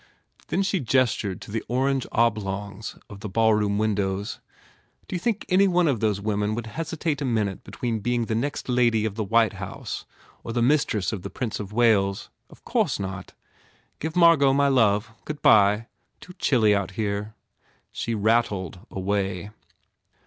[0.47, 4.39] Then she gestured to the orange oblongs of the ballroom windows.
[5.07, 8.33] "D you think any one of those women would hesitate a minute between being the
[8.33, 10.05] next lady of the White House
[10.43, 12.31] or the mistress of the Prince of Wales?
[12.49, 13.33] Of course not!
[13.99, 15.11] Give Margot my love.
[15.23, 15.85] Good bye.
[16.19, 17.35] Too chilly out here."
[17.91, 19.51] She rattled away.